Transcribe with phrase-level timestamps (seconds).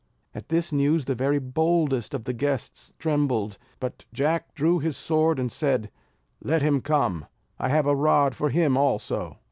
[0.33, 5.37] At this news the very boldest of the guests trembled; but Jack drew his sword,
[5.37, 5.91] and said:
[6.43, 7.27] "Let him come,
[7.59, 9.37] I have a rod for him also.